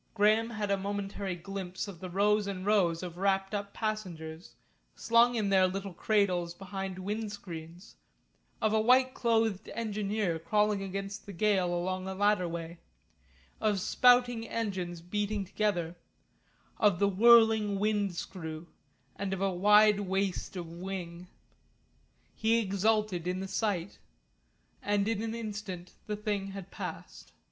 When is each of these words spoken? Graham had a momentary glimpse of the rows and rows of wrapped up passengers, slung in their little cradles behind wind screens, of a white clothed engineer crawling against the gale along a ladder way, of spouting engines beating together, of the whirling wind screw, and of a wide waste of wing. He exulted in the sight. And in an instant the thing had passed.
Graham 0.15 0.49
had 0.49 0.71
a 0.71 0.77
momentary 0.77 1.35
glimpse 1.35 1.87
of 1.87 1.99
the 1.99 2.09
rows 2.09 2.47
and 2.47 2.65
rows 2.65 3.03
of 3.03 3.19
wrapped 3.19 3.53
up 3.53 3.71
passengers, 3.71 4.55
slung 4.95 5.35
in 5.35 5.49
their 5.49 5.67
little 5.67 5.93
cradles 5.93 6.55
behind 6.55 6.97
wind 6.97 7.31
screens, 7.31 7.97
of 8.63 8.73
a 8.73 8.81
white 8.81 9.13
clothed 9.13 9.69
engineer 9.75 10.39
crawling 10.39 10.81
against 10.81 11.27
the 11.27 11.33
gale 11.33 11.71
along 11.71 12.07
a 12.07 12.15
ladder 12.15 12.47
way, 12.49 12.79
of 13.59 13.79
spouting 13.79 14.47
engines 14.49 15.01
beating 15.01 15.45
together, 15.45 15.95
of 16.79 16.97
the 16.97 17.07
whirling 17.07 17.77
wind 17.77 18.15
screw, 18.15 18.65
and 19.17 19.33
of 19.33 19.39
a 19.41 19.53
wide 19.53 19.99
waste 19.99 20.55
of 20.55 20.65
wing. 20.71 21.27
He 22.35 22.57
exulted 22.57 23.27
in 23.27 23.39
the 23.39 23.47
sight. 23.47 23.99
And 24.81 25.07
in 25.07 25.21
an 25.21 25.35
instant 25.35 25.91
the 26.07 26.15
thing 26.17 26.47
had 26.53 26.71
passed. 26.71 27.33